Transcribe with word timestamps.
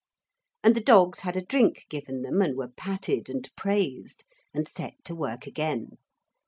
And 0.63 0.73
the 0.73 0.81
dogs 0.81 1.19
had 1.19 1.35
a 1.35 1.45
drink 1.45 1.85
given 1.87 2.23
them 2.23 2.41
and 2.41 2.57
were 2.57 2.69
patted 2.69 3.29
and 3.29 3.47
praised, 3.55 4.23
and 4.51 4.67
set 4.67 4.95
to 5.03 5.13
work 5.13 5.45
again. 5.45 5.99